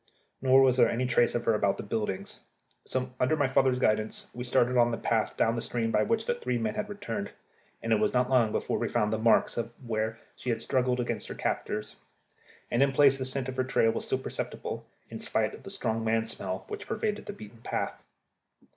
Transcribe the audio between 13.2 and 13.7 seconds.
scent of her